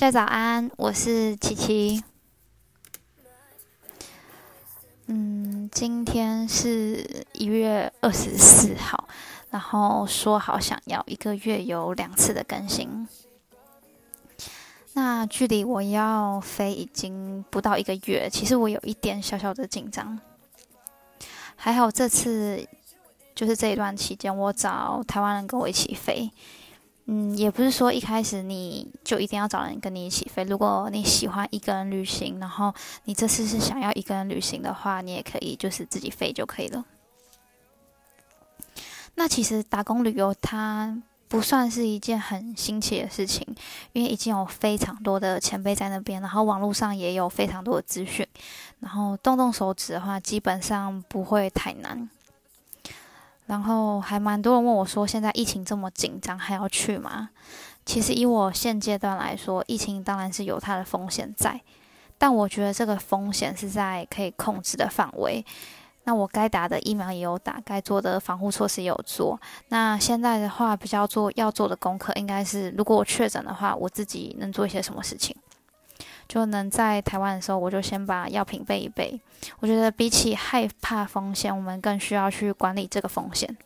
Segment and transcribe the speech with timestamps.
[0.00, 2.02] 大家早安，我是琪琪。
[5.08, 9.06] 嗯，今天是一月二十四号，
[9.50, 13.06] 然后说好想要一个月有两次的更新。
[14.94, 20.18] 那距离我要飞已经不到一个月，其实我有一点小小的紧张。
[21.56, 22.66] 还好这次
[23.34, 26.30] 就是这一段期间，我找台湾人跟我一起飞。
[27.12, 30.44] 嗯，也不是说一开始你就一定要找人跟你一起飞。
[30.44, 36.84] 如果你喜欢一个人旅行，然后你这次是想要一个人旅行的话，你也可以就是自己飞就可以了。
[39.16, 43.44] 那其实打工旅游它不算是一件很新奇的事情，
[43.92, 48.24] 因为已经有非常多的前辈在那边，然后网络上也有非常多的资讯，
[48.78, 52.08] 然后动动手指的话，基本上不会太难。
[53.50, 57.30] 然后还蛮多人问我说：“现在疫情这么紧张，还要去吗？”
[57.84, 61.60] 其实以我现阶段来说，疫情当然是有它的风险在，
[62.16, 65.44] 但我觉得这个风险是在可以控制的范围。
[66.04, 69.36] 那我该打的疫苗也有打，该做的防护措施也有做。
[69.70, 75.34] 那现在的话，比较做要做的功课，应该是如果我确诊的话，我自己能做一些什么事情。
[76.30, 79.20] 就能在台湾的时候，我就先把药品备一备。
[79.58, 83.56] 我觉得比起害怕风险，我们更需要去管理这个风险。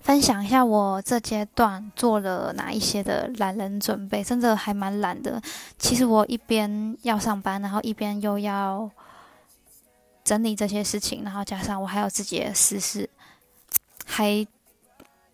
[0.00, 5.40] 分享一下我这阶段做了哪一些的懒人准备，真的还蛮懒的。
[5.78, 8.90] 其实我一边要上班，然后一边又要
[10.24, 13.08] 整理这些事情，然后加上我还有自己的私事，
[14.04, 14.44] 还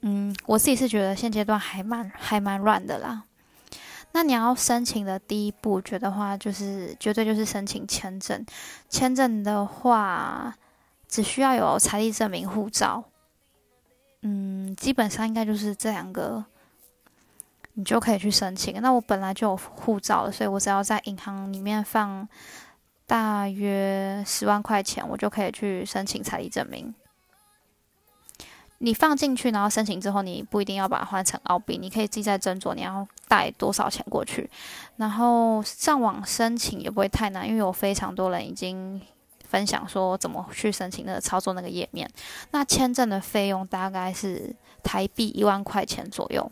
[0.03, 3.23] 嗯，我自己是觉得现阶段还蛮还蛮乱的啦。
[4.13, 8.45] 那你要申请的第一步，觉得话就是绝对就是申请签证。
[8.89, 10.57] 签证的话，
[11.07, 13.05] 只需要有财力证明、护照，
[14.23, 16.45] 嗯，基本上应该就是这两个，
[17.75, 18.81] 你就可以去申请。
[18.81, 22.27] 那我本来就有护照了，所以我只要在银行里面放
[23.07, 26.93] 大约十万块钱，我就可以去申请财力证明。
[28.79, 34.49] 你放进去，然后申请之后，你不一定要把它换成澳币，你可以自己再斟酌你要带多少钱过去。
[34.97, 39.01] 然后上网申请也不会太难，因为有非常多人已经
[39.49, 42.09] 分享说怎么去申请那个操作那个页面。
[42.53, 46.51] 那签证的费用大概是台币一万块钱左右。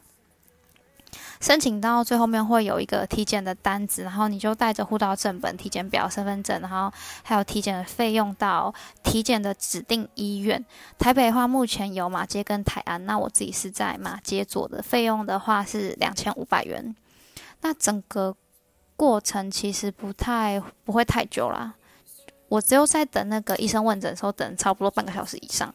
[1.41, 6.93] 申请到最后面会有一个体检的单子，然后你就带着护照正本、体检表、身份证，然后
[7.23, 10.65] 还有体检的费用到体检的指定医院。
[10.99, 16.95] 台北的话，目前有马街跟台安，那我自己是在马街做的，费用的话是两千五百元。
[17.61, 18.35] 那整个
[18.97, 21.75] 过程其实不太不会太久啦，
[22.49, 25.75] 我只有在等那个医生问诊的时候，等差不多半个小时以上。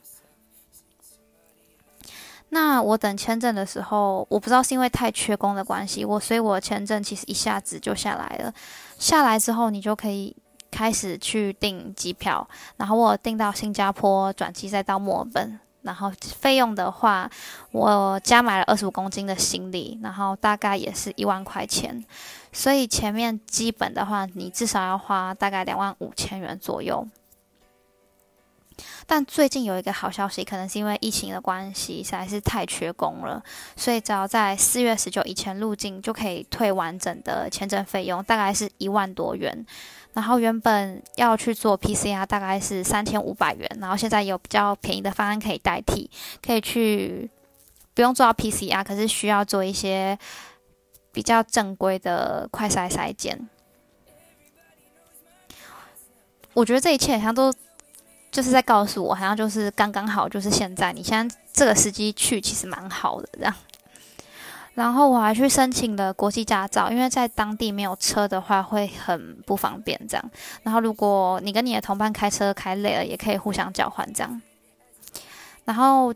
[2.53, 8.53] 那我等签证的时候，我不知道是因为太缺工的关系，我所以我签证其实一下子就下来了。
[8.97, 10.35] 下来之后，你就可以
[10.69, 12.45] 开始去订机票，
[12.75, 15.59] 然后我订到新加坡转机，再到墨尔本。
[15.83, 17.27] 然后费用的话，
[17.71, 22.05] 我加买了二十五公斤的行李，然后大概也是一万块钱。
[22.51, 27.07] 所以前面基本的话，你至少要花大概两万五千元左右。
[29.05, 33.43] 但最近有一个好消息，可能是因为疫情的关系，实在是太缺工了，
[33.75, 39.65] 所以只要在四月十九以前入境，就可以退完整的签证费用，大概是一万多元。
[40.13, 46.09] 然后原本要去做 PCR，大概是三千五百元，然后现在有比较便宜的方案可以代替，
[46.45, 47.29] 可以去
[47.93, 50.17] 不用做到 PCR，可是需要做一些
[51.13, 53.49] 比较正规的快筛筛检。
[56.53, 57.53] 我觉得这一切好像都。
[58.31, 63.53] 就是在告诉我，好像就是刚刚好，就是现在，你现在这个时机去，其实蛮好的这样。
[64.73, 70.31] 然后我还去申请了国际驾照，因为在当地没有车的话会很不方便这样。
[70.63, 74.41] 然后如果你跟你的同伴开车开累了，也可以互相交换这样。
[75.65, 76.13] 然后。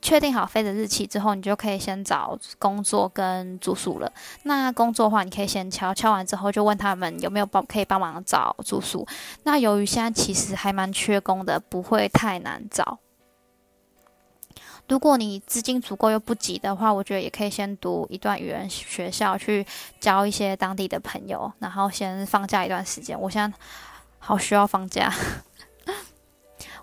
[0.00, 4.12] 确定好飞的日期之后，你就可以先找工作跟住宿了。
[4.44, 9.06] 那工作的话，你可以先敲敲完之后，就问他们有没有帮可以帮忙找住宿。
[9.42, 12.98] 那由于现在其实还蛮缺工的，不会太难找。
[14.88, 19.66] 如果你资金足够又不急的话，我觉得也可以先读一段语言学校，去
[20.00, 23.20] 交一些当地的朋友，然后先放假一段时间。
[23.20, 23.58] 我现在
[24.18, 25.12] 好需要放假。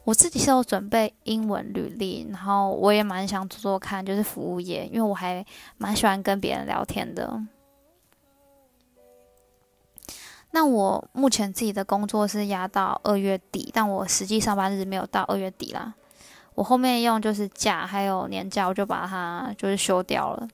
[0.05, 5.43] 我自己是有准备英文履历，然后我也蛮想做做看，就是服务业，因为我还
[5.77, 7.41] 蛮喜欢跟别人聊天的。
[10.51, 15.95] 那我目前自己的工作是压到二月底，但我实际上班日没有到二月底啦。
[16.53, 20.47] 我后面用就是假还有年假，我就把它就是休掉了。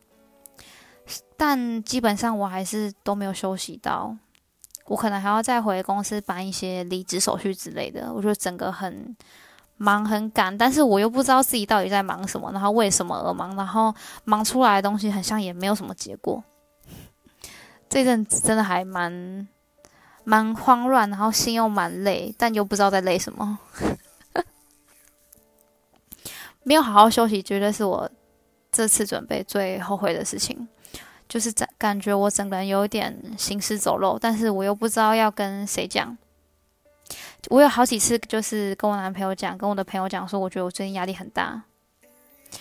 [1.37, 4.15] 但基本上我还是都没有休息到，
[4.85, 8.11] 我可能还要再回公司办一些离职手续之类的。
[8.13, 9.15] 我觉得整个很
[9.77, 13.93] 忙很赶，但是我又不知道自己到底在忙什么，然后为什么而忙，然后
[14.25, 16.43] 忙出来的东西很像也没有什么结果。
[17.89, 19.47] 这阵子真的还蛮
[20.23, 23.59] 蛮慌乱，然后心又蛮累，但又不知道在累什么。
[26.63, 28.09] 没有好好休息，绝对是我
[28.71, 30.67] 这次准备最后悔的事情。
[31.27, 36.15] 就是在感觉我整个人有点行尸走肉，但是我又不知道要跟谁讲。
[37.49, 41.63] 我有好几次就是跟我男朋友讲，跟我的朋友讲说，我觉得我最近压力很大，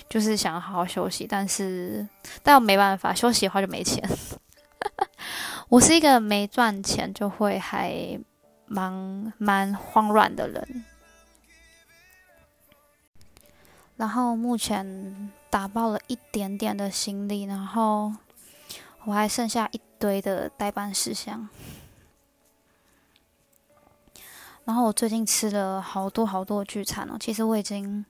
[0.09, 2.09] 就是想要好好休息，但是
[2.43, 4.03] 但我没办法，休息的话就没钱。
[5.69, 8.19] 我是一个没赚钱就会还
[8.65, 10.85] 蛮蛮慌乱的人。
[13.99, 18.15] 然后目前打包了一点点的行李，然后。
[19.05, 21.49] 我还剩下一堆的代办事项，
[24.65, 27.17] 然后我最近吃了好多好多聚餐哦。
[27.19, 28.05] 其实我已经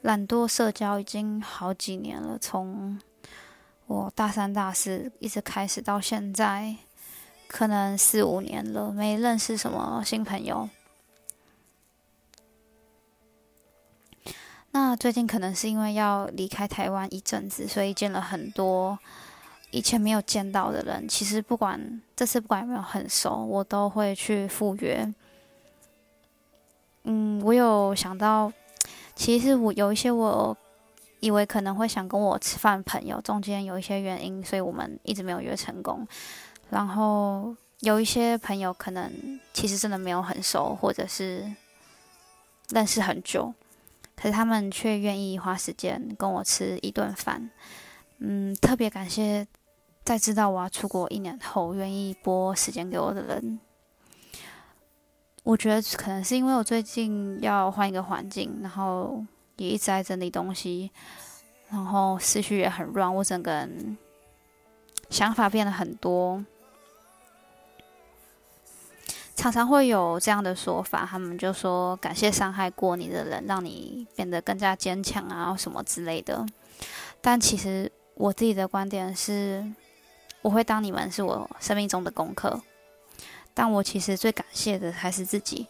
[0.00, 2.98] 懒惰社交已经好几年了，从
[3.86, 6.76] 我大三、大四一直开始到现在，
[7.46, 10.68] 可能四五年了，没认识什么新朋友。
[14.70, 18.98] 那最近可能是因为要离开台湾一阵子，所以见了很多。
[19.70, 25.06] 以前没有见到的人，其实不管这次不管有没有很熟，我都会去赴约。
[27.04, 28.52] 嗯，我有想到，
[29.14, 30.56] 其实我有一些我
[31.20, 36.06] 以为可能会想跟我吃饭朋友，中间有一些原因，所以我们一直没有约成功。
[36.70, 41.44] 然后有一些朋友可能其实真的没有很熟，或者是
[42.70, 43.52] 认识很久，
[44.16, 47.50] 可是他们却愿意花时间跟我吃一顿饭。
[48.18, 49.46] 嗯，特别感谢。
[50.04, 53.60] 在知道我要出国一年后，愿意拨时间给我的人，
[55.42, 59.22] 我觉得可能是因为我最近要换一个环境，然后
[59.56, 60.90] 也一直在整理东西，
[61.68, 63.98] 然后思绪也很乱，我整个人
[65.10, 66.42] 想法变得很多，
[69.36, 76.46] 常常会有这样的说法，他们就说感谢伤害过你的人，让你变得更加坚强啊什么之类的，
[77.20, 79.64] 但其实我自己的观点是。
[80.40, 82.62] 我会当你们是我生命中的功课，
[83.52, 85.66] 但我其实最感谢的还是自己，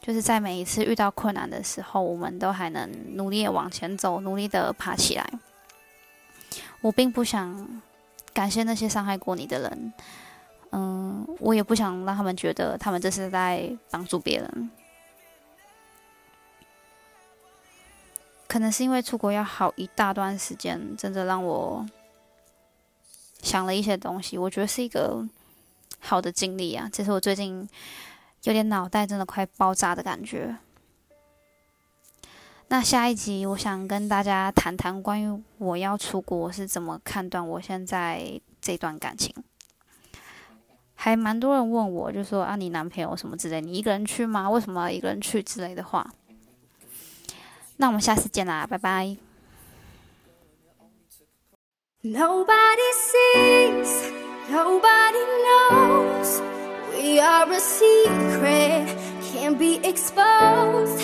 [0.00, 5.28] 就是在每一次遇到困难的时候，我们都还能努力的往前走，努力的爬起来。
[6.80, 7.82] 我并不想
[8.32, 9.92] 感谢那些伤害过你的人，
[10.70, 14.70] 嗯，我也不想让他们觉得他们这是在帮助别人。
[18.48, 21.86] 可能是因为出国要好一大段时间，真的让我。
[23.42, 25.24] 想了一些东西，我觉得是一个
[26.00, 26.88] 好的经历啊。
[26.92, 27.68] 这是我最近
[28.42, 30.56] 有点脑袋真的快爆炸的感觉。
[32.68, 39.32] 那下一集我想跟大家谈谈关于我要出国是怎么判断我现在这段感情。
[40.96, 44.50] 还蛮多人问我，就说啊，你男朋友什么之类，你一个人去吗？
[44.50, 46.10] 为什么一个人去之类的话。
[47.77, 49.17] 那我们下次见啦，拜拜。
[52.03, 54.11] Nobody sees,
[54.49, 56.41] nobody knows.
[56.93, 58.87] We are a secret,
[59.21, 60.99] can't be exposed.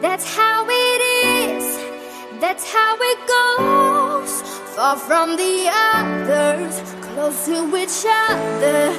[0.00, 1.78] That's how it is,
[2.40, 4.42] that's how it goes.
[4.74, 8.94] Far from the others, close to each other.